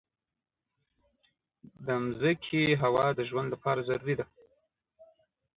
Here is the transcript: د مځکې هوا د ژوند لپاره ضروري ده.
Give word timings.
د 1.85 1.87
مځکې 2.03 2.63
هوا 2.81 3.05
د 3.17 3.19
ژوند 3.29 3.47
لپاره 3.51 3.81
ضروري 3.89 4.15
ده. 4.19 4.25